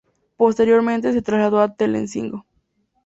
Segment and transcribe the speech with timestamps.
[0.35, 2.43] Posteriormente se trasladó a Telecinco.